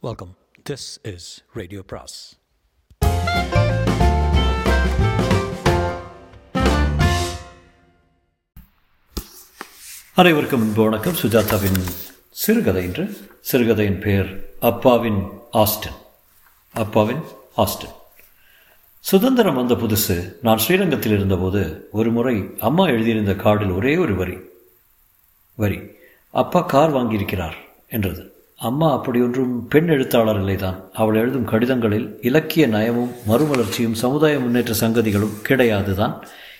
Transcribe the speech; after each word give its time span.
Welcome 0.00 0.36
this 0.70 1.14
is 1.14 1.44
radio 1.52 1.82
பிராஸ் 1.82 2.38
அனைவருக்கும் 10.14 10.60
முன்பு 10.60 10.82
வணக்கம். 10.82 11.12
சுஜாதாவின் 11.12 11.90
சிறுகதை 12.30 12.82
என்று. 12.82 13.18
சிறுகதையின் 13.40 13.98
பெயர் 13.98 14.50
அப்பாவின் 14.60 15.28
ஆஸ்டன். 15.52 15.98
அப்பாவின் 16.72 17.22
ஆஸ்டன். 17.56 17.94
சுதந்திரம் 19.00 19.54
வந்த 19.54 19.74
புதுசு. 19.74 20.34
நான் 20.42 20.58
ஸ்ரீரங்கத்தில் 20.58 21.12
இருந்தபோது 21.12 21.88
ஒரு 21.92 22.10
முறை 22.10 22.54
அம்மா 22.60 22.86
எழுதியிருந்த 22.86 23.32
கார்டில் 23.32 23.74
ஒரே 23.74 23.96
ஒரு 23.96 24.16
வரி. 24.16 24.38
வரி 25.54 25.80
அப்பா 26.30 26.60
கார் 26.60 26.92
வாங்கியிருக்கிறார் 26.92 27.56
என்றது. 27.88 28.37
அம்மா 28.66 28.86
அப்படி 28.92 29.18
ஒன்றும் 29.20 29.52
பெண் 29.68 29.86
எழுத்தாளர் 29.86 30.38
இல்லைதான். 30.44 30.78
அவள் 30.92 31.14
எழுதும் 31.14 31.44
கடிதங்களில் 31.44 32.18
இலக்கிய 32.22 32.64
நயமும் 32.68 33.12
மறுமலர்ச்சியும் 33.28 33.94
சமுதாய 34.00 34.38
முன்னேற்ற 34.38 34.74
சங்கதிகளும் 34.80 35.36
கிடையாதுதான். 35.48 36.14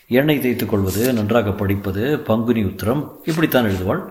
எண்ணெய் 0.08 0.40
தேய்த்துக் 0.40 0.68
கொள்வது 0.68 1.12
நன்றாக 1.12 1.52
படிப்பது 1.52 2.02
பங்குனி 2.18 2.62
உத்திரம் 2.64 3.02
இப்படித்தான் 3.24 3.68
எழுதுவாள். 3.70 4.02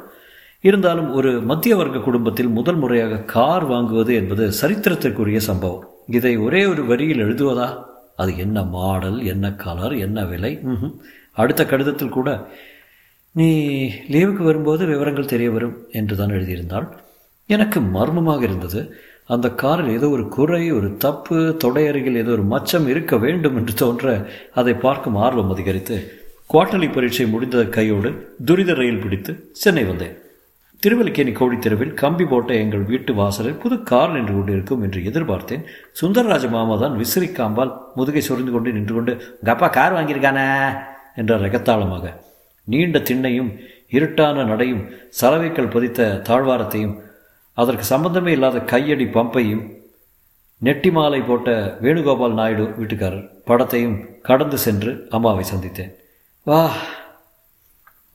இருந்தாலும் 0.62 1.09
ஒரு 1.13 1.31
மத்திய 1.41 1.76
வர்க்க 1.76 1.99
குடும்பத்தில் 1.99 2.52
முதல் 2.59 2.76
முறையாக 2.76 3.21
கார் 3.35 3.70
வாங்குவது 3.71 4.13
என்பது 4.13 4.51
சரித்திரத்திற்குரிய 4.62 5.38
சம்பவம். 5.49 5.88
இதை 6.07 6.38
ஒரே 6.38 6.65
ஒரு 6.65 6.85
வரியில் 6.85 7.23
எழுதுவதா? 7.23 7.70
அது 8.15 8.38
என்ன 8.38 8.63
மாடல் 8.76 9.20
என்ன 9.23 9.55
கலர் 9.65 9.98
என்ன 9.98 10.26
விலை? 10.26 10.54
அடுத்த 11.34 11.63
கடிதத்தில் 11.65 12.15
கூட 12.20 12.29
நீ 13.31 13.49
லீவுக்கு 14.12 14.43
வரும்போது 14.51 14.85
விவரங்கள் 14.85 15.34
தெரிய 15.35 15.49
வரும் 15.51 15.77
என்று 15.91 16.15
தான் 16.15 16.29
எழுதியிருந்தாள். 16.29 16.88
எனக்கு 17.49 17.79
மர்மமாக 17.95 18.41
இருந்தது. 18.41 18.79
அந்த 19.33 19.47
காரில் 19.61 19.95
ஏதோ 19.97 20.09
ஒரு 20.09 20.27
குறை 20.27 20.61
ஒரு 20.71 20.97
தப்பு 20.97 21.37
தொடை 21.63 21.83
அருகில் 21.87 22.20
ஏதோ 22.21 22.31
ஒரு 22.31 22.43
மச்சம் 22.43 22.87
இருக்க 22.87 23.17
வேண்டும் 23.17 23.57
என்று 23.59 23.73
தோன்ற 23.73 24.05
அதை 24.59 24.73
பார்க்கும் 24.73 25.15
ஆர்வம் 25.15 25.51
அதிகரித்து 25.51 25.95
குவார்டர்லி 26.54 26.89
பரீட்சை 26.91 27.26
முடிந்த 27.27 27.63
கையோடு 27.77 28.09
துரித 28.45 28.73
ரயில் 28.73 29.01
பிடித்து 29.04 29.31
சென்னை 29.51 29.84
வந்தேன். 29.84 30.15
திருவல்லிக்கேணி 30.84 31.31
கோடித்தெருவில் 31.31 31.93
கம்பி 31.93 32.26
போட்ட 32.26 32.51
எங்கள் 32.54 32.84
வீட்டு 32.84 33.13
வாசலில் 33.13 33.57
புது 33.61 33.76
கார் 33.84 34.13
நின்று 34.15 34.34
கொண்டிருக்கும் 34.34 34.84
என்று 34.84 34.99
எதிர்பார்த்தேன். 35.04 35.63
சுந்தரராஜ 36.01 36.45
மாமா 36.49 36.76
தான் 36.76 36.98
விசிறிக்காம்பால் 36.98 37.73
முதுகை 37.95 38.21
சொரிந்து 38.21 38.51
கொண்டு 38.51 38.71
நின்று 38.71 38.93
கொண்டு 38.93 39.13
உங்கள் 39.39 39.54
அப்பா 39.55 39.67
கார் 39.67 39.95
வாங்கியிருக்கானே? 39.95 40.45
என்றார் 41.15 41.43
ரகத்தாளமாக. 41.45 42.05
நீண்ட 42.67 42.99
திண்ணையும் 42.99 43.51
இருட்டான 43.89 44.43
நடையும் 44.43 44.84
சலவைக்கல் 45.21 45.73
பதித்த 45.76 46.07
தாழ்வாரத்தையும் 46.29 46.95
அதற்கு 47.58 47.84
சம்பந்தமே 47.84 48.32
இல்லாத 48.32 48.58
கையடி 48.72 49.05
பம்பையும் 49.16 49.63
நெட்டி 50.62 50.90
மாலை 50.91 51.20
போட்ட 51.22 51.52
வேணுகோபால் 51.82 52.38
நாயுடு 52.40 52.63
வீட்டுக்காரர் 52.80 53.26
படத்தையும் 53.48 53.98
கடந்து 54.22 54.58
சென்று 54.66 54.91
அம்மாவை 55.10 55.44
சந்தித்தேன். 55.52 55.91
வா 56.44 56.62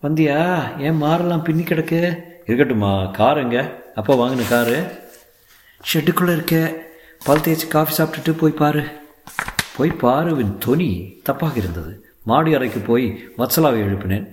வந்தியா 0.02 0.38
ஏன் 0.78 1.00
மாறலாம் 1.04 1.42
பின்னி 1.42 1.62
கிடக்கு? 1.62 2.00
இருக்கட்டும்மா 2.46 3.10
கார் 3.10 3.38
எங்க? 3.38 3.58
அப்பா 3.94 4.14
வாங்கின 4.14 4.48
காரு. 4.48 4.78
ஷெட்டுக்குள்ளே 5.90 6.32
இருக்க 6.32 6.56
பல் 7.24 7.44
தேய்ச்சி 7.46 7.68
காஃபி 7.68 7.94
சாப்பிட்டுட்டு 7.98 8.32
போய் 8.38 8.60
பாரு. 8.62 8.84
போய் 9.76 9.92
பாருவின் 10.02 10.54
தொனி 10.58 10.90
தப்பாக 11.28 11.56
இருந்தது. 11.56 11.92
மாடி 12.24 12.54
அறைக்கு 12.54 12.80
போய் 12.80 13.06
வத்சலாவை 13.38 13.80
எழுப்பினேன். 13.86 14.26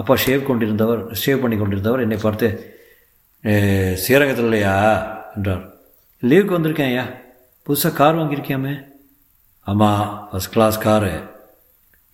அப்பா 0.00 0.14
ஷேவ் 0.26 0.46
கொண்டிருந்தவர் 0.48 1.02
ஷேவ் 1.24 1.42
பண்ணி 1.44 1.56
கொண்டிருந்தவர் 1.56 2.06
என்னை 2.06 2.18
பார்த்து 2.22 2.48
சீரகத்தில் 3.44 4.48
இல்லையா 4.48 4.74
என்றார் 5.36 5.64
லீவுக்கு 6.22 6.56
வந்திருக்கேன் 6.58 6.90
ஐயா. 6.92 7.06
புதுசாக 7.66 7.92
கார் 7.92 8.16
வாங்கியிருக்கியாமே? 8.16 8.86
ஆமாம் 9.60 10.28
ஃபஸ்ட் 10.32 10.50
கிளாஸ் 10.50 10.78
காரு. 10.78 11.22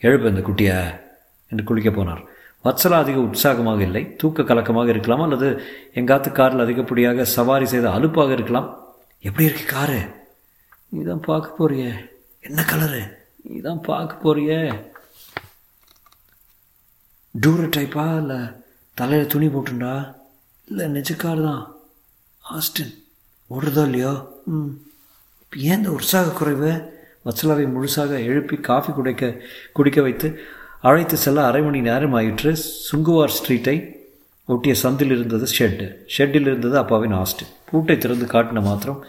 எழுப்பு 0.00 0.26
இந்த 0.26 0.40
குட்டியை 0.40 1.00
என்று 1.48 1.64
குளிக்க 1.64 1.90
போனார். 1.90 2.22
வத்சலா 2.64 2.96
அதிக 3.04 3.18
உற்சாகமாக 3.18 3.82
இல்லை. 3.82 4.14
தூக்க 4.16 4.42
கலக்கமாக 4.42 4.88
இருக்கலாம்? 4.88 5.20
அல்லது 5.20 5.48
எங்காத்து 5.94 6.32
காரில் 6.32 6.64
அதிகப்படியாக 6.64 7.24
சவாரி 7.24 7.66
செய்த 7.66 7.90
அலுப்பாக 7.90 8.32
இருக்கலாம்? 8.32 8.86
எப்படி 9.20 9.44
இருக்கு 9.44 9.64
காரு? 9.64 10.00
நீ 10.88 11.02
தான் 11.02 11.20
பார்க்க 11.20 11.58
போறிய. 11.58 11.84
என்ன 12.40 12.62
கலரு? 12.62 13.12
நீ 13.42 13.60
தான் 13.60 13.80
பார்க்க 13.80 14.22
போறியே. 14.24 14.82
டூர 17.34 17.62
டைப்பா 17.76 18.18
இல்லை 18.18 18.38
தலையில் 18.94 19.26
துணி 19.26 19.46
போட்டுண்டா? 19.46 20.16
இல்லை 20.68 20.86
நிஜ 20.88 21.14
கார் 21.14 21.42
தான். 21.42 21.76
ஆஸ்டின் 22.44 22.94
ஓடுறதோ 23.50 23.84
இல்லையோ? 23.84 24.28
ம். 24.46 24.80
இப்போ 25.40 25.56
ஏன் 25.60 25.76
இந்த 25.76 25.90
உற்சாக 25.90 26.30
குறைவு 26.30 26.96
வத்சலாவை 27.24 27.64
முழுசாக 27.66 28.10
எழுப்பி 28.10 28.56
காஃபி 28.56 28.92
குடிக்க 28.92 29.40
குடிக்க 29.72 30.02
வைத்து 30.02 30.40
அழைத்து 30.80 31.16
செல்ல 31.16 31.44
அரை 31.44 31.62
மணி 31.62 31.80
நேரம் 31.80 32.12
ஆயிற்று? 32.12 32.56
சுங்குவார் 32.92 33.36
ஸ்ட்ரீட்டை 33.38 33.96
ஒட்டிய 34.46 34.74
சந்தில் 34.82 35.10
இருந்தது 35.10 35.46
ஷெட்டு. 35.58 35.96
ஷெட்டில் 36.18 36.40
இருந்தது 36.40 36.78
அப்பாவின் 36.78 37.12
ஹாஸ்டல் 37.12 37.54
பூட்டை 37.70 37.98
திறந்து 37.98 38.24
காட்டின 38.24 38.62
மாத்திரம் 38.62 39.04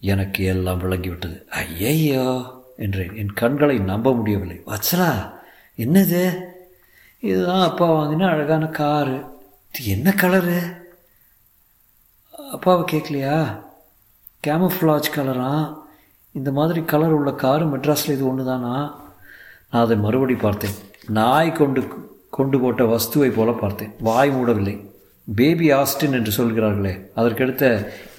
எனக்கு 0.00 0.44
எல்லாம் 0.44 0.80
விளங்கிவிட்டது. 0.80 1.48
ஐயையோ 1.48 2.42
என்றேன். 2.76 3.14
என் 3.14 3.32
கண்களை 3.32 3.78
நம்ப 3.78 4.14
முடியவில்லை. 4.14 4.62
வத்சலா 4.66 5.32
என்னது? 5.78 6.38
இதுதான் 7.20 7.68
அப்பா 7.68 7.92
வாங்கின 7.92 8.28
அழகான 8.28 8.66
காரு. 8.66 9.24
இது 9.74 9.90
என்ன 9.90 10.10
கலரு? 10.10 10.80
அப்பாவை 12.54 12.82
கேட்கலையா 12.90 13.36
கேமஃப்ளாஜ் 14.44 15.08
கலரா 15.14 15.52
இந்த 16.38 16.50
மாதிரி 16.56 16.80
கலர் 16.92 17.14
உள்ள 17.18 17.30
காரு 17.42 17.64
மெட்ராஸில் 17.72 18.14
இது 18.14 18.24
ஒன்று 18.30 18.44
தானா 18.48 18.74
நான் 19.70 19.84
அதை 19.84 19.96
மறுபடி 20.04 20.34
பார்த்தேன். 20.42 20.74
நாய் 21.18 21.50
கொண்டு 21.60 21.82
கொண்டு 22.36 22.56
போட்ட 22.62 22.82
வஸ்துவை 22.92 23.30
போல 23.38 23.50
பார்த்தேன். 23.62 23.92
வாய் 24.08 24.32
மூடவில்லை. 24.36 24.74
பேபி 25.28 25.66
ஆஸ்டின் 25.78 26.16
என்று 26.18 26.32
சொல்கிறார்களே 26.38 26.94
அதற்கடுத்த 27.20 27.64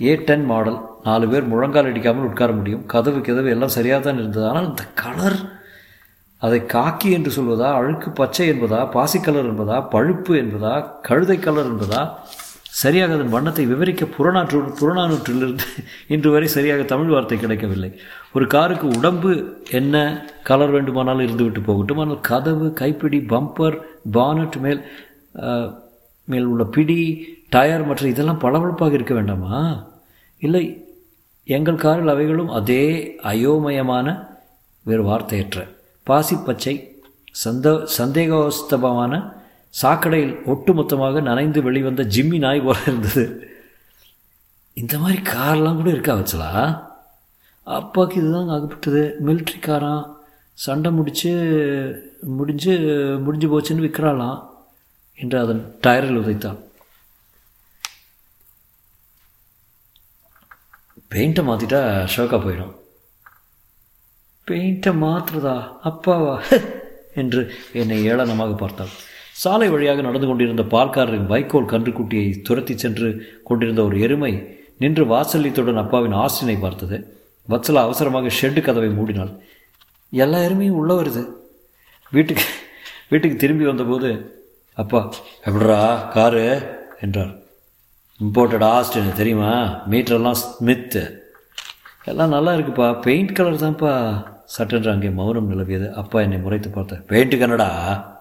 ஏ 0.09 0.13
டென் 0.27 0.45
மாடல் 0.51 0.79
நாலு 1.07 1.27
பேர் 1.31 1.49
முழங்கால் 1.53 1.89
அடிக்காமல் 1.91 2.29
உட்கார 2.29 2.51
முடியும். 2.59 2.83
கதவு 2.93 3.22
கதவு 3.27 3.49
எல்லாம் 3.55 3.75
சரியாக 3.77 4.01
தான் 4.07 4.22
இருந்தது. 4.22 4.45
ஆனால் 4.51 4.69
இந்த 4.72 4.85
கலர் 5.03 5.39
அதை 6.41 6.59
காக்கி 6.75 7.09
என்று 7.17 7.31
சொல்வதா 7.38 7.67
அழுக்கு 7.79 8.09
பச்சை 8.22 8.47
என்பதா 8.53 8.79
பாசி 8.95 9.19
கலர் 9.27 9.49
என்பதா 9.51 9.77
பழுப்பு 9.93 10.33
என்பதா 10.43 10.73
கழுதை 11.09 11.38
கலர் 11.47 11.69
என்பதா 11.73 12.01
சரியாக 12.81 13.13
அதன் 13.16 13.34
வண்ணத்தை 13.35 13.63
விவரிக்க 13.72 14.03
புறநாற்று 14.16 14.59
புறநானூற்றிலிருந்து 14.79 15.67
இன்று 16.13 16.29
வரை 16.34 16.47
சரியாக 16.56 16.84
தமிழ் 16.91 17.11
வார்த்தை 17.13 17.38
கிடைக்கவில்லை. 17.39 17.89
ஒரு 18.35 18.45
காருக்கு 18.53 18.88
உடம்பு 18.97 19.31
என்ன 19.79 19.95
கலர் 20.50 20.73
வேண்டுமானாலும் 20.75 21.25
இருந்துவிட்டு 21.25 21.61
போகட்டும். 21.67 22.01
ஆனால் 22.03 22.23
கதவு 22.29 22.67
கைப்பிடி 22.81 23.19
பம்பர் 23.34 23.78
பானட் 24.17 24.57
மேல் 24.66 24.81
மேல் 26.28 26.50
உள்ள 26.51 26.63
பிடி 26.75 27.00
டயர் 27.56 27.85
மற்ற 27.88 28.03
இதெல்லாம் 28.13 28.41
பளபளப்பாக 28.44 28.97
இருக்க 28.97 29.13
வேண்டாமா? 29.19 29.57
இல்லை 30.41 30.66
எங்கள் 31.47 31.84
காரில் 31.85 32.11
அவைகளும் 32.13 32.51
அதே 32.59 32.84
அயோமயமான 33.31 34.07
வேறு 34.85 35.03
வார்த்தையற்ற. 35.09 35.59
பாசிப்பச்சை 36.07 36.75
சந்த 37.44 37.67
சந்தேகோஸ்தபமான 37.97 39.13
சாக்கடையில் 39.81 40.34
ஒட்டுமொத்தமாக 40.45 41.22
நனைந்து 41.22 41.61
வெளிவந்த 41.61 42.03
ஜிம்மி 42.03 42.38
நாய் 42.38 42.61
போல 42.61 42.78
இருந்தது. 42.81 43.51
இந்த 44.73 44.97
மாதிரி 44.97 45.22
கார்லாம் 45.22 45.75
கூட 45.75 45.89
இருக்கா 45.89 46.16
வச்சலா? 46.16 46.81
அப்பாவுக்கு 47.63 48.22
இதுதான் 48.22 48.50
ஆகப்பட்டது. 48.50 49.13
மிலிட்ரி 49.25 49.57
காராம் 49.61 50.16
சண்டை 50.53 50.91
முடிச்சு 50.91 51.31
முடிஞ்சு 52.22 52.79
முடிஞ்சு 53.19 53.47
போச்சுன்னு 53.47 53.85
விற்கிறாளாம் 53.85 54.50
என்று 55.16 55.39
அதன் 55.39 55.79
டயரில் 55.81 56.19
உதைத்தான். 56.19 56.59
பெயிண்ட்டை 61.11 61.44
மாற்றிட்டா 61.47 61.81
ஷோக்கா 62.16 62.37
போயிடும். 62.46 62.75
பெயிண்ட்டை 64.47 64.93
மாற்றுறதா 65.03 65.55
அப்பாவா? 65.84 66.35
என்று 67.16 67.53
என்னை 67.73 68.09
ஏளனமாக 68.09 68.58
பார்த்தாள். 68.58 68.93
சாலை 69.34 69.70
வழியாக 69.70 70.02
நடந்து 70.02 70.28
கொண்டிருந்த 70.28 70.62
பால்காரரின் 70.62 71.26
வைக்கோல் 71.26 71.66
கன்றுக்குட்டியை 71.66 72.41
துரத்தி 72.41 72.78
சென்று 72.78 73.40
கொண்டிருந்த 73.44 73.84
ஒரு 73.84 74.00
எருமை 74.00 74.59
நின்று 74.78 75.06
வாசல்யத்துடன் 75.06 75.78
அப்பாவின் 75.78 76.14
ஆஸ்டினை 76.14 76.59
பார்த்தது. 76.59 77.22
வத்சலா 77.50 77.74
அவசரமாக 77.74 78.30
ஷெட்டு 78.41 78.62
கதவை 78.62 78.90
மூடினாள். 78.90 79.40
எல்லா 80.09 80.38
எருமையும் 80.38 80.70
உள்ள 80.70 81.02
வருது. 81.02 81.28
வீட்டுக்கு 82.12 82.44
வீட்டுக்கு 83.09 83.38
திரும்பி 83.38 83.66
வந்தபோது 83.66 84.41
அப்பா 84.74 85.14
எப்படா 85.46 86.08
காரு? 86.09 86.62
என்றார். 87.02 87.35
இம்போர்ட்டட் 88.24 88.64
ஆஸ்டின் 88.64 89.14
தெரியுமா? 89.14 89.84
மீட்டரெல்லாம் 89.90 90.32
ஸ்மித்து. 90.32 91.34
எல்லாம் 92.03 92.30
நல்லா 92.30 92.53
இருக்குப்பா. 92.53 93.02
பெயிண்ட் 93.02 93.35
கலர் 93.35 93.62
தான்ப்பா. 93.64 94.24
சட்டென்று 94.46 94.91
அங்கே 94.91 95.09
மௌனம் 95.09 95.50
நிலவியது. 95.50 95.91
அப்பா 95.91 96.22
என்னை 96.22 96.38
முறைத்து 96.38 96.70
பார்த்த 96.70 97.03
பெயிண்ட்டு 97.08 97.38
கன்னடா 97.38 98.12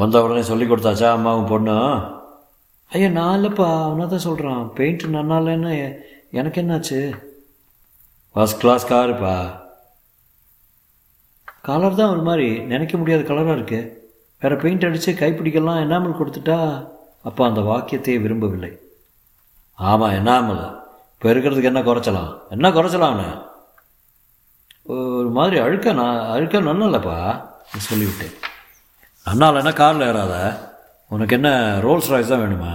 வந்த 0.00 0.22
உடனே 0.24 0.42
சொல்லி 0.48 0.64
கொடுத்தாச்சா 0.66 1.08
அம்மாவும் 1.16 1.50
பொண்ணும்? 1.52 1.94
ஐயா 2.94 3.08
நான் 3.16 3.36
இல்லைப்பா. 3.38 3.68
அவனை 3.86 4.04
தான் 4.12 4.26
சொல்கிறான் 4.26 4.62
பெயிண்ட் 4.78 5.04
நன்னாலன்னு 5.14 5.72
எனக்கு 6.38 6.60
என்னாச்சு? 6.62 7.00
ஃபஸ்ட் 8.34 8.60
கிளாஸ் 8.62 8.90
காருப்பா 8.92 9.36
கலர் 11.68 11.98
தான் 12.00 12.12
ஒரு 12.14 12.22
மாதிரி. 12.28 12.48
நினைக்க 12.72 12.94
முடியாத 12.98 13.22
கலராக 13.28 13.56
இருக்கு. 13.58 13.80
வேறு 14.42 14.56
பெயிண்ட் 14.62 14.86
அடித்து 14.88 15.12
கைப்பிடிக்கலாம் 15.20 15.82
என்னாமல் 15.84 16.18
கொடுத்துட்டா 16.18 16.58
அப்பா 17.28 17.42
அந்த 17.50 17.62
வாக்கியத்தையே 17.70 18.18
விரும்பவில்லை. 18.24 18.72
ஆமாம் 19.78 20.16
என்னாமல் 20.18 20.64
இப்போ 21.14 21.28
இருக்கிறதுக்கு 21.32 21.70
என்ன 21.72 21.80
குறைச்சலாம்? 21.88 22.32
என்ன 22.54 22.66
குறைச்சலாம்னு 22.76 23.28
ஒரு 24.94 25.30
மாதிரி 25.38 25.56
அழுக்க 25.64 25.92
நான் 26.00 26.20
அழுக்க 26.34 26.60
நன்னலப்பா 26.68 27.16
சொல்லிவிட்டேன். 27.88 28.36
அண்ணால் 29.28 29.60
என்ன 29.60 29.72
காரில் 29.72 30.06
ஏறாத? 30.08 30.34
உனக்கு 31.14 31.34
என்ன 31.38 31.50
ரோல்ஸ் 31.84 32.10
ராய்ஸ் 32.12 32.32
தான் 32.32 32.42
வேணுமா? 32.42 32.72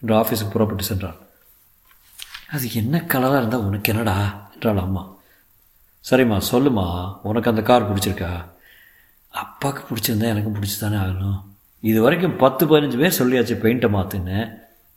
என்று 0.00 0.14
ஆஃபீஸுக்கு 0.20 0.54
புறப்பட்டு 0.54 0.84
சென்றான். 0.90 1.18
அது 2.54 2.66
என்ன 2.80 3.04
கலராக 3.12 3.40
இருந்தால் 3.40 3.66
உனக்கு 3.68 3.92
என்னடா? 3.92 4.16
என்றாள் 4.54 4.84
அம்மா. 4.84 5.02
சரிம்மா 6.10 6.38
சொல்லுமா 6.52 6.86
உனக்கு 7.22 7.50
அந்த 7.50 7.62
கார் 7.62 7.88
பிடிச்சிருக்கா? 7.88 8.30
அப்பாவுக்கு 9.42 9.82
பிடிச்சிருந்தா 9.88 10.32
எனக்கும் 10.32 10.56
பிடிச்சி 10.56 10.78
தானே 10.78 10.96
ஆகணும். 10.96 11.40
இது 11.90 11.98
வரைக்கும் 12.02 12.38
பத்து 12.44 12.62
பதினஞ்சு 12.66 13.00
பேர் 13.02 13.18
சொல்லியாச்சு 13.20 13.56
பெயிண்ட்டை 13.64 13.90
மாற்றுன்னு 13.96 14.38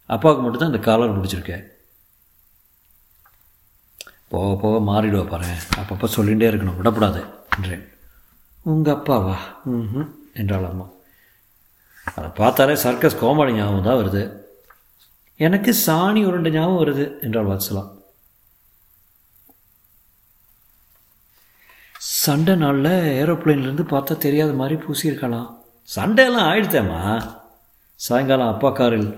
அப்பாவுக்கு 0.05 0.43
மட்டும்தான் 0.43 0.71
இந்த 0.73 0.83
கலர் 0.87 1.17
பிடிச்சிருக்கேன் 1.17 1.65
போக 4.33 4.49
போக 4.61 4.75
மாறிடுவா 4.91 5.23
பாரு. 5.29 5.51
அப்பப்போ 5.79 6.07
சொல்லிகிட்டே 6.15 6.47
இருக்கணும். 6.51 6.77
விடப்படாது 6.79 7.21
என்றேன். 7.57 7.85
உங்கள் 8.71 8.95
அப்பாவா? 8.95 9.35
ம் 9.65 10.09
என்றாள் 10.39 10.67
அம்மா 10.71 10.87
அதை 12.17 12.29
பார்த்தாலே 12.39 12.75
சர்க்கஸ் 12.83 13.19
கோமாளி 13.21 13.51
ஞாபகம் 13.57 13.87
தான் 13.87 13.99
வருது. 14.01 14.23
எனக்கு 15.39 15.71
சாணி 15.85 16.21
உருண்டை 16.29 16.51
ஞாபகம் 16.55 16.81
வருது 16.81 17.05
என்றாள் 17.25 17.49
வத்சலா. 17.51 17.83
சண்டை 22.23 22.53
நாளில் 22.63 22.93
ஏரோப்ளைன்லேருந்து 23.21 23.85
பார்த்தா 23.93 24.13
தெரியாத 24.25 24.51
மாதிரி 24.61 24.75
பூசியிருக்கலாம். 24.85 25.49
சண்டையெல்லாம் 25.89 26.49
ஆயிடுத்தேம்மா. 26.51 27.01
சாயங்காலம் 27.99 28.51
அப்பா 28.53 28.69
காரில் 28.79 29.09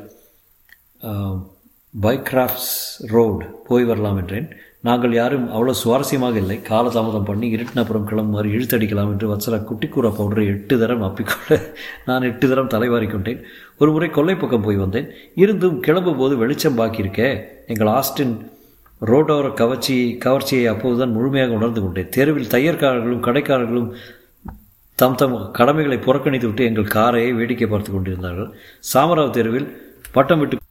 பைக்ராஃப்ட்ஸ் 1.94 2.76
ரோடு 3.14 3.46
போய் 3.68 3.86
வரலாம் 3.90 4.20
என்றேன். 4.22 4.48
நாங்கள் 4.88 5.14
யாரும் 5.18 5.46
அவ்வளோ 5.56 5.74
சுவாரஸ்யமாக 5.82 6.36
இல்லை. 6.44 6.56
காலதாமதம் 6.70 7.28
பண்ணி 7.28 7.48
இருட்டினப்புறம் 7.56 8.08
கிளம்புமாறு 8.10 8.48
இழுத்தடிக்கலாம் 8.56 9.12
என்று 9.14 9.28
வத்சலா 9.32 9.60
குட்டிக்கூற 9.70 10.08
பவுடரை 10.18 10.46
எட்டு 10.54 10.76
தரம் 10.82 11.04
அப்பிக்கொள்ள 11.08 11.58
நான் 12.08 12.28
எட்டு 12.30 12.46
தரம் 12.52 12.72
தலைவாரி 12.74 13.08
கொண்டேன். 13.12 13.40
ஒரு 13.82 13.92
முறை 13.96 14.10
கொல்லை 14.18 14.36
பக்கம் 14.42 14.66
போய் 14.66 14.82
வந்தேன். 14.82 15.08
இருந்தும் 15.44 15.78
கிளம்பும் 15.86 16.20
போது 16.22 16.36
வெளிச்சம் 16.42 16.80
பாக்கியிருக்கே. 16.80 17.30
எங்கள் 17.74 17.92
ஆஸ்டின் 18.00 18.36
ரோடோர 19.02 19.48
கவர்ச்சி 19.62 19.96
கவர்ச்சியை 20.26 20.66
அப்போதுதான் 20.74 21.16
முழுமையாக 21.16 21.58
உணர்ந்து 21.60 21.84
கொண்டேன். 21.86 22.12
தெருவில் 22.18 22.52
தையற்காரர்களும் 22.56 23.24
கடைக்காரர்களும் 23.28 23.90
தம் 25.00 25.18
தம் 25.22 25.38
கடமைகளை 25.60 26.00
புறக்கணித்து 26.08 26.50
விட்டு 26.50 26.68
எங்கள் 26.72 26.94
காரையை 26.98 27.32
வேடிக்கை 27.40 27.70
பார்த்து 27.70 27.92
கொண்டிருந்தார்கள். 27.94 28.52
சாமராவ் 28.92 29.36
தெருவில் 29.40 29.70
பட்டம் 30.18 30.42
விட்டு 30.44 30.62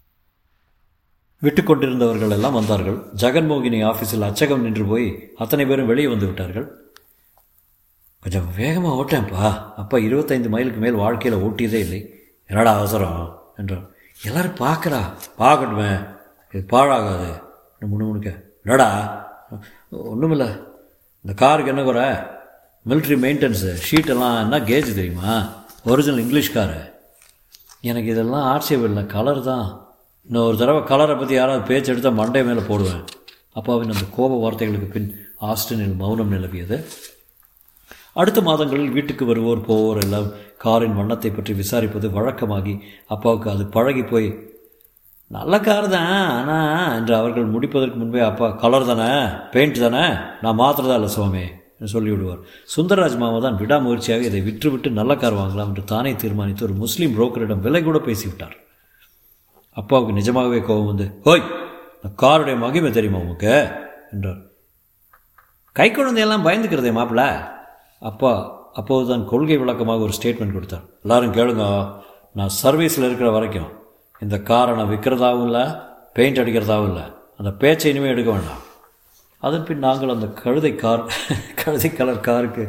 விட்டு 1.42 1.62
கொண்டிருந்தவர்கள் 1.62 2.30
எல்லாம் 2.30 2.52
வந்தார்கள். 2.52 2.94
ஜெகன்மோகினி 2.94 3.78
ஆஃபீஸில் 3.84 4.26
அச்சகம் 4.28 4.60
நின்று 4.60 4.84
போய் 4.84 5.30
அத்தனை 5.36 5.66
பேரும் 5.66 5.86
வெளியே 5.86 6.08
வந்து 6.08 6.26
விட்டார்கள். 6.26 6.92
கொஞ்சம் 8.20 8.54
வேகமாக 8.56 9.02
ஓட்டேன்ப்பா. 9.02 9.74
அப்பா 9.74 9.98
இருபத்தைந்து 9.98 10.48
மைலுக்கு 10.48 10.80
மேல் 10.80 10.92
வாழ்க்கையில் 10.92 11.40
ஓட்டியதே 11.40 11.72
இல்லை. 11.72 12.20
என்னடா 12.46 12.76
அவசரம்? 12.76 13.42
என்றார் 13.56 13.90
எல்லாரும் 14.24 14.54
பார்க்குறா. 14.54 15.00
பார்க்கட்டுமே. 15.38 16.08
இது 16.52 16.66
பாழாகாது. 16.70 17.42
முன்னு 17.80 18.04
முணுக்க. 18.04 18.40
என்னடா? 18.64 18.88
ஒன்றுமில்ல 19.92 20.62
இந்த 21.20 21.34
காருக்கு 21.34 21.70
என்ன 21.70 21.82
குறை? 21.82 22.08
மிலிட்ரி 22.88 23.18
மெயின்டெனன்ஸு 23.24 23.76
ஷீட்டெல்லாம் 23.90 24.40
என்ன 24.40 24.58
கேஜ் 24.58 24.94
தெரியுமா? 24.94 25.48
Original 25.84 26.20
English 26.20 26.52
car. 26.52 26.92
எனக்கு 27.80 28.10
இதெல்லாம் 28.10 28.42
ஆட்சேபம் 28.42 28.84
இல்லை 28.84 29.06
கலர் 29.06 29.42
தான். 29.42 29.81
இன்னொரு 30.28 30.48
ஒரு 30.48 30.56
தடவை 30.60 30.80
கலரை 30.90 31.14
பற்றி 31.16 31.34
யாராவது 31.36 31.62
பேச்சு 31.70 31.90
எடுத்தால் 31.92 32.19
மண்டை 32.19 32.40
மேலே 32.48 32.62
போடுவேன். 32.69 33.00
அப்பாவின் 33.58 33.92
அந்த 33.94 34.06
கோப 34.16 34.36
வார்த்தைகளுக்கு 34.42 34.88
பின் 34.94 35.08
ஆஸ்டனில் 35.50 35.96
மௌனம் 36.02 36.32
நிலவியது. 36.34 36.76
அடுத்த 38.20 38.40
மாதங்களில் 38.46 38.94
வீட்டுக்கு 38.96 39.24
வருவோர் 39.30 39.66
போவோர் 39.66 40.00
எல்லாம் 40.04 40.28
காரின் 40.64 40.96
வண்ணத்தை 41.00 41.30
பற்றி 41.30 41.52
விசாரிப்பது 41.60 42.08
வழக்கமாகி 42.16 42.74
அப்பாவுக்கு 43.14 43.48
அது 43.54 43.66
பழகி 43.76 44.04
போய் 44.12 44.28
நல்ல 45.30 45.60
கார் 45.66 45.88
தான் 45.96 46.08
ஆனால் 46.36 46.94
என்று 46.96 47.14
அவர்கள் 47.20 47.52
முடிப்பதற்கு 47.52 47.98
முன்பே 48.00 48.24
அப்பா 48.30 48.48
கலர் 48.64 48.88
தானே 48.90 49.10
பெயிண்ட் 49.54 49.84
தானே 49.86 50.04
நான் 50.44 50.60
மாத்திரதா 50.62 50.96
இல்லை 51.00 51.12
சுவாமி 51.16 51.44
என்று 51.76 51.92
சொல்லிவிடுவார். 51.96 52.42
சுந்தரராஜ் 52.74 53.22
மாமா 53.22 53.38
தான் 53.46 53.60
விடாமுயற்சியாக 53.62 54.28
இதை 54.30 54.42
விற்றுவிட்டு 54.48 54.98
நல்ல 55.00 55.12
கார் 55.22 55.40
வாங்கலாம் 55.42 55.70
என்று 55.72 55.90
தானே 55.94 56.12
தீர்மானித்து 56.24 56.69
ஒரு 56.70 56.76
முஸ்லீம் 56.84 57.16
புரோக்கரிடம் 57.19 57.64
விலை 57.69 57.82
கூட 57.88 58.00
பேசிவிட்டார். 58.10 58.56
அப்பாவுக்கு 59.80 60.19
நிஜமாகவே 60.20 60.58
கோபம் 60.69 60.90
வந்து 60.92 61.06
ஹோய் 61.26 61.44
காருடைய 62.22 62.56
மகிமை 62.64 62.90
தெரியுமா 62.96 63.19
உமக்கு 63.24 63.52
என்றார். 64.14 64.40
கை 65.76 65.86
குழந்தையெல்லாம் 65.90 66.46
பயந்துக்கிறதே 66.46 66.90
மாப்பிள்ள 66.96 67.24
அப்பா 68.10 68.32
அப்போது 68.80 69.08
தான் 69.10 69.24
கொள்கை 69.30 69.56
விளக்கமாக 69.60 70.04
ஒரு 70.06 70.16
ஸ்டேட்மெண்ட் 70.19 70.56
கொடுத்தார். 70.56 70.84
எல்லாரும் 71.04 71.36
கேளுங்க 71.36 71.64
நான் 72.38 72.52
சர்வீஸில் 72.62 73.06
இருக்கிற 73.08 73.30
வரைக்கும் 73.36 73.70
இந்த 74.24 74.36
காரை 74.50 74.72
நான் 74.78 74.92
விற்கிறதாவும் 74.92 75.46
இல்லை 75.48 75.64
பெயிண்ட் 76.16 76.40
அடிக்கிறதாகவும் 76.42 76.90
இல்லை. 76.92 77.04
அந்த 77.38 77.50
பேச்சை 77.62 77.90
இனிமேல் 77.92 78.14
எடுக்க 78.14 78.30
வேண்டாம். 78.34 78.62
அதன் 79.46 79.66
பின் 79.69 79.84
நாங்கள் 79.86 80.14
அந்த 80.14 80.26
கழுதை 80.42 80.72
கார் 80.82 81.02
கழுதை 81.60 81.90
கலர் 81.92 82.26
காருக்கு 82.26 82.64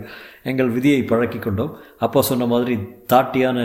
எங்கள் 0.52 0.74
விதியை 0.76 1.02
பழக்கி 1.12 1.40
கொண்டோம். 1.40 1.74
அப்போ 2.06 2.22
சொன்ன 2.30 2.48
மாதிரி 2.54 2.76
தாட்டியான 3.12 3.60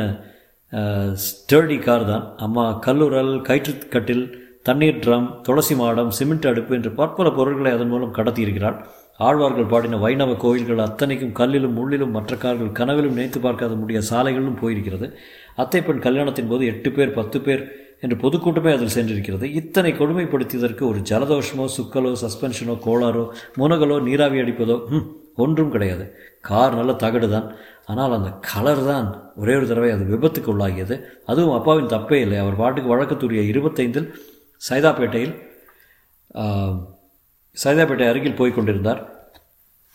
ஸ்டர்டி 1.26 1.78
கார் 1.86 2.04
தான். 2.12 2.24
அம்மா 2.46 2.64
கல்லுரல் 2.86 3.32
கயிற்றுக்கட்டில் 3.48 4.24
தண்ணீர் 4.68 5.02
ட்ரம் 5.04 5.28
துளசி 5.46 5.74
மாடம் 5.80 6.10
சிமெண்ட் 6.16 6.48
அடுப்பு 6.50 6.72
என்று 6.78 6.90
பற்பல 6.98 7.28
பொருட்களை 7.36 7.70
அதன் 7.76 7.92
மூலம் 7.92 8.16
கடத்தியிருக்கிறாள். 8.18 8.76
ஆழ்வார்கள் 9.26 9.70
பாடின 9.70 9.98
வைணவ 10.02 10.32
கோயில்கள் 10.42 10.82
அத்தனைக்கும் 10.86 11.36
கல்லிலும் 11.38 11.76
முள்ளிலும் 11.78 12.14
மற்ற 12.16 12.32
கார்கள் 12.42 12.76
கனவிலும் 12.78 13.16
நினைத்து 13.18 13.40
பார்க்காத 13.46 13.76
முடிய 13.82 14.00
சாலைகளிலும் 14.10 14.60
போயிருக்கிறது. 14.62 15.06
அத்தை 15.62 15.80
பெண் 15.86 16.04
கல்யாணத்தின் 16.06 16.50
போது 16.50 16.64
எட்டு 16.72 16.90
பேர் 16.96 17.16
பத்து 17.18 17.40
பேர் 17.46 17.62
என்று 18.04 18.16
பொதுக்கூட்டமே 18.24 18.72
அதில் 18.76 18.94
சென்றிருக்கிறது. 18.96 19.46
இத்தனை 19.60 19.92
கொடுமைப்படுத்தியதற்கு 20.00 20.84
ஒரு 20.90 21.00
ஜலதோஷமோ 21.10 21.66
சுக்கலோ 21.76 22.12
சஸ்பென்ஷனோ 22.24 22.76
கோளாரோ 22.86 23.24
முனகலோ 23.62 23.96
நீராவி 24.08 24.40
அடிப்பதோ 24.44 24.76
ஒன்றும் 25.44 25.72
கிடையாது. 25.74 26.04
கார் 26.48 26.78
நல்ல 26.78 26.92
தகடு 27.02 27.28
தான் 27.34 27.48
ஆனால் 27.90 28.16
அந்த 28.18 28.30
கலர் 28.50 28.82
தான் 28.90 29.06
ஒரே 29.42 29.52
ஒரு 29.58 29.66
தடவை 29.70 29.90
அது 29.96 30.04
விபத்துக்கு 30.14 30.50
உள்ளாகியது. 30.54 30.94
அதுவும் 31.30 31.54
அப்பாவின் 31.58 31.92
தப்பே 31.94 32.18
இல்லை. 32.24 32.38
அவர் 32.44 32.58
பாட்டுக்கு 32.62 32.92
வழக்கத்துரிய 32.94 33.42
இருபத்தைந்தில் 33.52 34.08
சைதாப்பேட்டையில் 34.62 35.34
சைதாப்பேட்டை 37.56 38.06
அருகில் 38.10 38.38
போய் 38.40 38.56
கொண்டிருந்தார். 38.56 39.00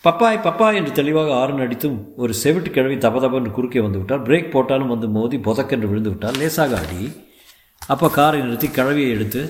பப்பாய் 0.04 0.38
பப்பாய் 0.46 0.78
என்று 0.78 0.92
தெளிவாக 1.00 1.30
ஆறு 1.40 1.52
அடித்தும் 1.66 1.98
ஒரு 2.22 2.32
செவிட்டு 2.40 2.70
கிழவி 2.76 2.96
தப 3.04 3.20
தபன்னு 3.24 3.52
குறுக்கே 3.58 3.82
வந்து 3.84 4.00
விட்டார். 4.00 4.24
பிரேக் 4.26 4.50
போட்டாலும் 4.54 4.90
வந்து 4.94 5.06
மோதி 5.16 5.36
பொதக்கென்று 5.46 5.90
விழுந்து 5.90 6.10
விட்டார். 6.12 6.38
லேசாக 6.40 6.80
அடி. 6.84 7.00
அப்போ 7.92 8.08
காரை 8.16 8.40
நிறுத்தி 8.46 8.68
கிழவியை 8.78 9.08
எடுத்து 9.14 9.40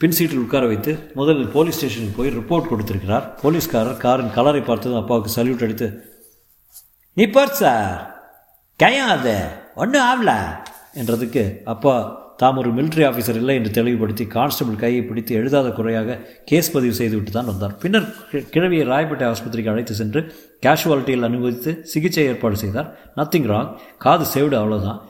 பின் 0.00 0.14
சீட்டில் 0.16 0.42
உட்கார 0.44 0.64
வைத்து 0.70 0.92
முதலில் 1.18 1.50
போலீஸ் 1.56 1.76
ஸ்டேஷனுக்கு 1.78 2.18
போய் 2.18 2.34
ரிப்போர்ட் 2.38 2.70
கொடுத்திருக்கிறார். 2.70 3.26
போலீஸ்காரர் 3.42 3.98
காரின் 4.04 4.34
கலரை 4.36 4.62
பார்த்ததும் 4.68 5.00
அப்பாவுக்கு 5.02 5.30
சல்யூட் 5.36 5.64
அடித்து 5.66 5.88
நீ 7.18 7.24
போர் 7.34 7.58
சார். 7.60 7.92
கயம் 8.80 9.10
அது 9.12 9.34
ஒன்றும் 9.82 10.04
ஆகல 10.08 10.32
என்றதுக்கு 11.00 11.42
அப்பா 11.72 11.94
தாம் 12.40 12.58
ஒரு 12.62 12.70
மிலிட்ரி 12.78 13.04
ஆஃபீஸர் 13.08 13.38
இல்லை 13.40 13.54
என்று 13.58 13.70
தெளிவுபடுத்தி 13.78 14.24
கான்ஸ்டபிள் 14.34 14.76
கையை 14.82 15.00
பிடித்து 15.02 15.32
எழுதாத 15.38 15.68
குறையாக 15.78 16.18
கேஸ் 16.50 16.72
பதிவு 16.74 16.94
செய்துவிட்டு 16.98 17.32
தான் 17.36 17.50
வந்தார். 17.52 17.74
பின்னர் 17.82 18.06
கிழவியை 18.54 18.84
ராயப்பேட்டை 18.92 19.26
ஆஸ்பத்திரிக்கு 19.30 19.72
அழைத்து 19.74 19.94
சென்று 20.00 20.22
கேஷுவாலிட்டியில் 20.66 21.28
அனுமதித்து 21.28 21.72
சிகிச்சை 21.92 22.26
ஏற்பாடு 22.32 22.58
செய்தார். 22.64 22.90
நத்திங் 23.20 23.48
ராங் 23.52 23.70
காது 24.06 24.26
சேவிடு 24.34 24.58
அவ்வளோதான் 24.60 25.00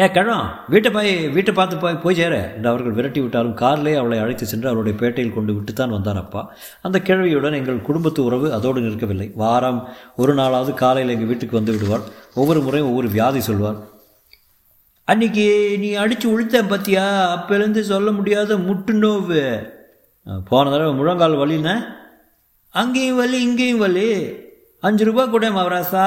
ஏ 0.00 0.06
கிழம் 0.14 0.48
வீட்டை 0.72 0.90
போய் 0.94 1.12
வீட்டை 1.34 1.52
பார்த்து 1.54 1.76
போய் 1.82 1.94
போய் 2.02 2.16
சேர. 2.18 2.34
என்று 2.56 2.68
அவர்கள் 2.70 2.96
விரட்டி 2.96 3.20
விட்டாலும் 3.20 3.54
காரிலே 3.60 3.92
அவளை 4.00 4.18
அழைத்து 4.18 4.46
சென்று 4.46 4.68
அவருடைய 4.70 4.94
பேட்டையில் 5.02 5.32
கொண்டு 5.36 5.52
விட்டுத்தான் 5.52 5.94
வந்தார் 5.94 6.20
அப்பா. 6.22 6.42
அந்த 6.86 6.98
கிழவியுடன் 6.98 7.56
எங்கள் 7.60 7.86
குடும்பத்து 7.88 8.20
உறவு 8.24 8.48
அதோடு 8.56 8.80
நிற்கவில்லை. 8.80 9.28
வாரம் 9.42 9.80
ஒரு 10.16 10.34
நாளாவது 10.34 10.74
காலையில் 10.82 11.14
எங்கள் 11.14 11.30
வீட்டுக்கு 11.30 11.58
வந்து 11.58 11.74
விடுவார் 11.76 12.04
ஒவ்வொரு 12.34 12.62
முறையும் 12.66 12.90
ஒவ்வொரு 12.90 13.10
வியாதி 13.16 13.40
சொல்வார் 13.40 13.78
அன்னைக்கு 15.04 15.46
நீ 15.78 15.88
அடித்து 16.02 16.26
உளுத்த 16.34 16.62
பத்தியா? 16.74 17.06
அப்போலேருந்து 17.34 17.82
சொல்ல 17.92 18.10
முடியாத 18.12 18.54
முட்டு 18.68 18.94
நோவு 19.02 19.42
போன 20.48 20.70
தடவை 20.70 20.92
முழங்கால் 21.00 21.40
வலின்னா 21.42 21.74
அங்கேயும் 22.74 23.16
வலி 23.16 23.38
இங்கேயும் 23.48 23.82
வலி. 23.86 24.08
அஞ்சு 24.86 25.04
ரூபா 25.04 25.22
கூட 25.26 25.46
மவராசா 25.50 26.06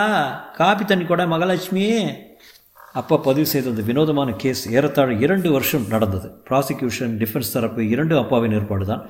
காப்பி 0.57 0.83
தண்ணி 0.85 1.05
கூட 1.05 1.23
மகாலட்சுமி. 1.25 1.87
அப்போ 2.95 3.15
பதிவு 3.25 3.45
செய்த 3.45 3.69
அந்த 3.69 3.83
வினோதமான 3.87 4.29
கேஸ் 4.41 4.61
ஏறத்தாழ 4.75 5.09
இரண்டு 5.25 5.49
வருஷம் 5.55 5.83
நடந்தது. 5.91 6.27
ப்ராசிக்யூஷன் 6.47 7.11
டிஃபென்ஸ் 7.21 7.51
தரப்பு 7.55 7.81
இரண்டு 7.93 8.15
அப்பாவின் 8.21 8.55
ஏற்பாடு 8.57 8.85
தான் 8.85 9.03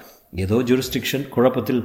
ஏதோ 0.44 0.58
ஜூரிஸ்டிக்ஷன் 0.70 1.24
குழப்பத்தில் 1.36 1.80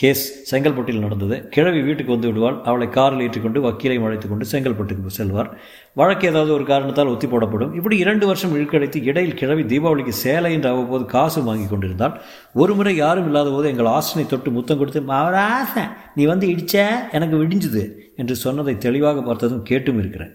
கேஸ் 0.00 0.22
செங்கல்பட்டில் 0.50 1.02
நடந்தது. 1.04 1.36
கிழவி 1.54 1.80
வீட்டுக்கு 1.86 2.14
வந்து 2.14 2.28
விடுவாள். 2.30 2.58
அவளை 2.68 2.88
காரில் 2.88 3.22
ஏற்றிக்கொண்டு 3.24 3.60
வக்கீலை 3.66 3.96
அழைத்து 4.06 4.28
கொண்டு 4.28 4.46
செங்கல்பட்டுக்கு 4.52 5.12
செல்வார். 5.18 5.50
வழக்கு 5.94 6.28
ஏதாவது 6.30 6.52
ஒரு 6.56 6.64
காரணத்தால் 6.64 7.12
ஒத்தி 7.14 7.26
போடப்படும். 7.26 7.72
இப்படி 7.78 7.96
இரண்டு 8.04 8.26
வருஷம் 8.26 8.54
இழுக்கடைத்து 8.58 9.02
இடையில் 9.04 9.38
கிழவி 9.40 9.64
தீபாவளிக்கு 9.72 10.14
சேலை 10.24 10.52
என்று 10.52 10.68
அவ்வப்போது 10.68 11.04
காசு 11.04 11.42
வாங்கி 11.42 11.66
கொண்டிருந்தால் 11.68 12.14
ஒரு 12.54 12.74
முறை 12.74 12.96
யாரும் 12.96 13.26
இல்லாத 13.26 13.50
போது 13.50 13.68
எங்கள் 13.68 13.92
ஆசனை 13.96 14.26
தொட்டு 14.26 14.50
முத்தம் 14.50 14.78
கொடுத்து 14.78 15.02
மாவராசன் 15.02 15.90
நீ 16.14 16.24
வந்து 16.24 16.46
இடிச்ச? 16.54 16.76
எனக்கு 17.12 17.36
விடிஞ்சுது 17.42 17.84
என்று 18.16 18.36
சொன்னதை 18.36 18.78
தெளிவாக 18.78 19.22
பார்த்ததும் 19.22 19.62
கேட்டும் 19.62 19.98
இருக்கிறேன். 19.98 20.32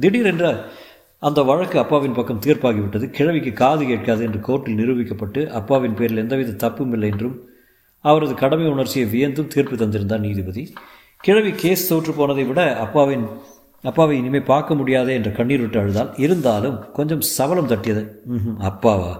திடீரென்ற 0.00 0.64
அந்த 1.18 1.42
வழக்கு 1.42 1.78
அப்பாவின் 1.78 2.12
பக்கம் 2.12 2.40
தீர்ப்பாகிவிட்டது. 2.40 3.06
கிழவிக்கு 3.10 3.52
காது 3.52 3.84
கேட்காது 3.84 4.24
என்று 4.24 4.40
கோர்ட்டில் 4.48 4.78
நிரூபிக்கப்பட்டு 4.80 5.46
அப்பாவின் 5.46 5.94
பேரில் 5.94 6.16
எந்தவித 6.16 6.52
தப்பும் 6.52 6.92
இல்லை 6.92 7.10
என்றும் 7.10 7.48
அவரது 8.00 8.34
கடமை 8.34 8.66
உணர்ச்சியை 8.66 9.06
வியந்தும் 9.08 9.46
தீர்ப்பு 9.46 9.76
தந்திருந்தார் 9.76 10.18
நீதிபதி. 10.18 10.72
கிழவி 11.20 11.52
கேஸ் 11.52 11.88
தோற்று 11.88 12.12
போனதை 12.12 12.44
விட 12.44 12.76
அப்பாவின் 12.76 13.26
அப்பாவை 13.82 14.18
இனிமேல் 14.18 14.42
பார்க்க 14.42 14.74
முடியாதே 14.74 15.14
என்ற 15.14 15.30
கண்ணீர் 15.30 15.60
விட்டு 15.60 15.78
அழுதால் 15.78 16.10
இருந்தாலும் 16.16 16.92
கொஞ்சம் 16.92 17.20
சபலம் 17.20 17.68
தட்டியது. 17.68 18.02
ம் 18.24 18.58
அப்பாவா? 18.60 19.12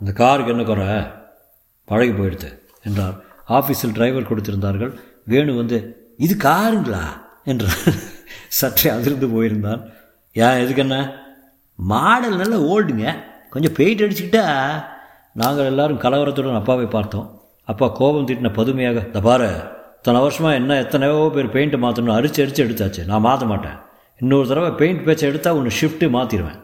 இந்த 0.00 0.12
காருக்கு 0.12 0.52
என்ன 0.52 0.62
குறை? 0.62 0.86
பழகி 1.84 2.10
போயிடுது 2.10 2.62
என்றார். 2.84 3.24
ஆஃபீஸில் 3.48 3.92
டிரைவர் 3.92 4.28
கொடுத்திருந்தார்கள். 4.30 4.92
வேணு 5.28 5.56
வந்து 5.56 5.78
இது 6.16 6.36
காருங்களா? 6.36 7.04
என்றார் 7.44 8.14
சற்றே 8.58 8.90
அதிர்ந்து 8.96 9.26
போயிருந்தான். 9.34 9.80
ஏன் 10.36 10.60
எதுக்கு 10.62 10.82
என்ன? 10.86 10.98
மாடல் 11.78 12.40
நல்லா 12.42 12.58
ஓல்டுங்க. 12.72 13.06
கொஞ்சம் 13.54 13.74
பெயிண்ட் 13.78 14.04
அடிச்சுக்கிட்டா 14.04 14.44
நாங்கள் 15.40 15.70
எல்லாரும் 15.70 16.02
கலவரத்துடன் 16.04 16.60
அப்பாவை 16.60 16.86
பார்த்தோம். 16.96 17.26
அப்பா 17.72 17.86
கோபம் 18.00 18.28
திட்டின 18.28 18.52
பதுமையாக 18.58 19.00
தபாரு 19.16 19.50
இத்தனை 19.98 20.20
வருஷமாக 20.24 20.58
என்ன 20.60 20.72
எத்தனையோ 20.84 21.16
பேர் 21.34 21.54
பெயிண்ட்டை 21.54 21.78
மாற்றணும் 21.84 22.16
அரிச்சு 22.16 22.40
அரிச்சு 22.44 22.64
எடுத்தாச்சு. 22.64 23.02
நான் 23.10 23.24
மாற்ற 23.26 23.46
மாட்டேன். 23.52 23.78
இன்னொரு 24.20 24.46
தடவை 24.50 24.70
பெயிண்ட் 24.80 25.04
பேச்சை 25.06 25.28
எடுத்தால் 25.30 25.58
ஒன்று 25.58 25.72
ஷிஃப்ட்டு 25.80 26.08
மாற்றிடுவேன் 26.16 26.60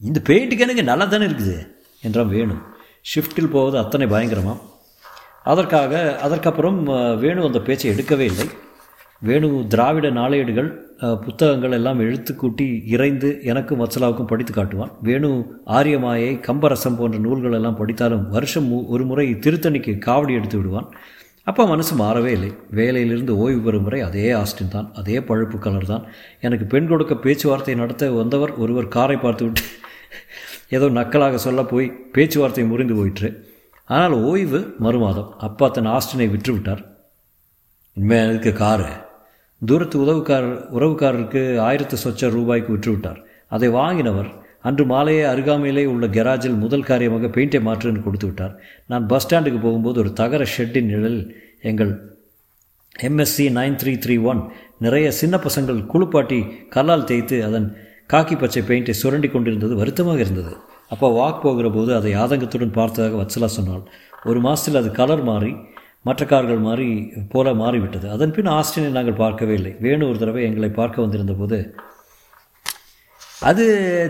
இந்த 0.00 0.20
பெயிண்ட்டுக்கு 0.28 0.66
எனக்கு 0.66 0.84
நல்லா 0.90 1.04
தானே 1.04 1.26
இருக்குது? 1.30 1.56
என்றான் 2.06 2.32
வேணும் 2.36 2.62
ஷிஃப்ட்டில் 3.12 3.52
போவது 3.56 3.76
அத்தனை 3.82 4.06
பயங்கரமாக 4.14 4.58
அதற்காக 5.52 6.00
அதற்கப்புறம் 6.26 6.78
வேணு 7.22 7.46
அந்த 7.48 7.60
பேச்சை 7.68 7.86
எடுக்கவே 7.92 8.26
இல்லை. 8.32 8.46
வேணு 9.24 9.66
திராவிட 9.66 10.10
நாளேடுகள் 10.10 10.68
புத்தகங்கள் 11.20 11.72
எல்லாம் 11.72 11.98
எழுத்து 11.98 12.34
கூட்டி 12.34 12.82
இறைந்து 12.86 13.40
எனக்கும் 13.42 13.80
வச்சலாவுக்கும் 13.80 14.26
படித்து 14.26 14.52
காட்டுவான். 14.52 14.90
வேணு 15.02 15.44
ஆரியமாயை 15.66 16.40
கம்பரசம் 16.40 16.96
போன்ற 16.96 17.18
நூல்கள் 17.18 17.52
எல்லாம் 17.52 17.76
படித்தாலும் 17.76 18.28
வருஷம் 18.28 18.72
மு- 18.72 18.86
ஒரு 18.86 19.04
முறை 19.04 19.34
திருத்தணிக்கு 19.34 19.98
காவடி 19.98 20.34
எடுத்து 20.34 20.56
விடுவான். 20.56 20.88
அப்பா 21.44 21.64
மனசு 21.64 21.96
மாறவே 21.96 22.26
இல்லை. 22.26 22.52
வேலையிலிருந்து 22.70 23.30
ஓய்வு 23.30 23.60
பெறும் 23.60 23.82
வரை 23.82 24.00
அதே 24.00 24.32
ஆஸ்டின் 24.32 24.68
தான் 24.70 24.90
அதே 24.94 25.20
பழுப்பு 25.20 25.58
கலர் 25.58 25.84
தான். 25.84 26.04
எனக்கு 26.40 26.64
பெண் 26.64 26.88
கொடுக்க 26.88 27.14
பேச்சுவார்த்தை 27.14 27.74
நடத்த 27.74 28.10
வந்தவர் 28.10 28.54
ஒருவர் 28.54 28.88
காரை 28.88 29.16
பார்த்து 29.16 29.44
விட்டு 29.44 29.60
ஏதோ 30.68 30.86
நக்கலாக 30.86 31.34
சொல்ல 31.34 31.64
போய் 31.64 31.92
பேச்சுவார்த்தை 32.12 32.64
முறிந்து 32.64 32.94
போயிற்று. 32.94 33.54
ஆனால் 33.84 34.12
ஓய்வு 34.12 34.74
மறுமாதம். 34.82 35.28
அப்பா 35.38 35.68
தன் 35.68 35.86
ஆஸ்டினை 35.86 36.30
விற்று 36.30 36.52
விட்டார் 36.52 36.90
இனிமேல் 37.94 38.28
எதுக்கு 38.28 38.52
காரு? 38.52 38.84
தூரத்து 39.68 39.96
உதவுக்காரர் 40.04 40.56
உறவுக்காரருக்கு 40.76 41.42
ஆயிரத்து 41.66 41.96
சொச்ச 42.04 42.30
ரூபாய்க்கு 42.36 42.70
விற்றுவிட்டார். 42.74 43.20
அதை 43.54 43.68
வாங்கினவர் 43.80 44.30
அன்று 44.68 44.84
மாலையே 44.92 45.22
அருகாமையிலே 45.32 45.84
உள்ள 45.92 46.06
கெராஜில் 46.16 46.58
முதல் 46.64 46.88
காரியமாக 46.88 47.30
பெயிண்டை 47.36 47.60
மாற்றுன்னு 47.68 48.04
கொடுத்து 48.04 48.26
விட்டார் 48.26 48.54
நான் 48.90 49.06
பஸ் 49.10 49.24
ஸ்டாண்டுக்கு 49.24 49.60
போகும்போது 49.64 49.98
ஒரு 50.02 50.10
தகர 50.20 50.42
ஷெட்டின் 50.54 50.90
நிழலில் 50.92 51.24
எங்கள் 51.70 51.92
MSc 53.08 53.44
nine 53.58 53.78
three 53.80 53.92
three 54.04 54.16
one 54.30 54.40
நிறைய 54.84 55.06
சின்ன 55.20 55.36
பசங்கள் 55.46 55.80
குளிப்பாட்டி 55.92 56.38
கல்லால் 56.74 57.08
தேய்த்து 57.10 57.36
அதன் 57.48 57.68
காக்கி 58.12 58.36
பச்சை 58.38 58.62
பெயிண்டை 58.68 58.94
சுரண்டி 59.02 59.28
கொண்டிருந்தது 59.30 59.74
வருத்தமாக 59.80 60.20
இருந்தது. 60.24 60.52
அப்போ 60.94 61.06
வாக் 61.18 61.42
போகிற 61.44 61.66
போது 61.76 61.90
அதை 61.98 62.12
ஆதங்கத்துடன் 62.22 62.76
பார்த்ததாக 62.78 63.16
வத்சலா 63.20 63.48
சொன்னாள். 63.58 63.84
ஒரு 64.30 64.40
மாதத்தில் 64.46 64.80
அது 64.80 64.90
கலர் 65.00 65.24
மாறி 65.30 65.52
மற்ற 66.04 66.22
கார்கள் 66.26 66.62
மாறி 66.66 66.88
போல 67.32 67.48
மாறிவிட்டது. 67.54 68.06
அதன் 68.10 68.34
பின் 68.36 68.50
ஆஸ்டினை 68.58 68.90
நாங்கள் 68.98 69.20
பார்க்கவே 69.22 69.54
இல்லை. 69.54 69.72
வேணு 69.84 70.08
ஒரு 70.10 70.18
தடவை 70.22 70.42
எங்களை 70.48 70.70
பார்க்க 70.78 71.04
வந்திருந்த 71.04 71.34
போது 71.40 71.58
அது 73.50 73.64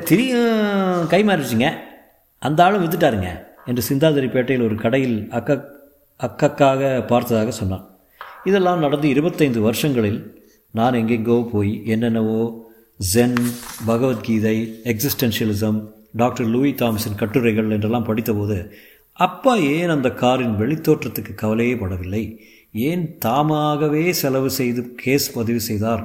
திரியும் 0.08 1.06
கைமாறிடுச்சிங்க 1.12 1.68
அந்த 2.42 2.60
ஆளும் 2.64 2.84
வித்துட்டாருங்க 2.84 3.30
என்று 3.70 3.82
சிந்தாதிரிப்பேட்டையில் 3.88 4.66
ஒரு 4.68 4.76
கடையில் 4.84 5.16
அக்க 5.38 5.58
அக்கக்காக 6.20 6.90
பார்த்ததாக 7.10 7.52
சொன்னான். 7.60 7.84
இதெல்லாம் 8.44 8.82
நடந்து 8.84 9.06
இருபத்தைந்து 9.08 9.60
வருஷங்களில் 9.68 10.20
நான் 10.78 10.98
எங்கெங்கோ 11.00 11.36
போய் 11.52 11.72
என்னென்னவோ 11.94 12.42
Zen 13.14 13.40
Bhagavad Gita 13.86 14.56
existentialism 14.92 15.78
doctor 16.20 16.48
Louis 16.54 16.72
Thompson 16.82 17.18
கட்டுரைகள் 17.22 17.72
என்றெல்லாம் 17.76 18.08
படித்தபோது 18.08 18.56
அப்பா 19.12 19.54
ஏன் 19.54 19.88
அந்த 19.88 20.10
காரின் 20.10 20.58
வெளித்தோற்றத்துக்கு 20.60 21.34
கவலையே 21.34 21.74
படவில்லை. 21.74 22.38
ஏன் 22.72 23.18
தாமாகவே 23.18 24.12
செலவு 24.12 24.50
செய்து 24.50 24.94
கேஸ் 24.94 25.34
பதிவு 25.34 25.60
செய்தார் 25.60 26.02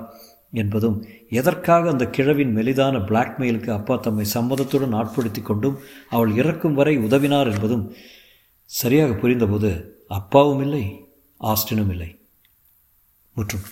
என்பதும் 0.51 0.97
எதற்காக 1.29 1.89
அந்த 1.89 2.05
கிழவின் 2.09 2.55
மெலிதான 2.57 2.99
பிளாக்மெயிலுக்கு 3.09 3.69
அப்பா 3.69 3.95
தம்மை 3.95 4.25
சம்மதத்துடன் 4.33 4.95
ஆட்படுத்தி 4.99 5.41
கொண்டும் 5.41 5.79
அவள் 6.09 6.35
இறக்கும் 6.35 6.73
வரை 6.73 6.97
உதவினார் 6.97 7.51
என்பதும் 7.53 7.85
சரியாக 8.69 9.13
புரிந்தபோது 9.13 9.71
அப்பாவும் 10.07 10.61
இல்லை 10.61 10.83
ஆஸ்டினும் 11.41 11.89
இல்லை 11.89 12.09
முற்றும். 13.35 13.65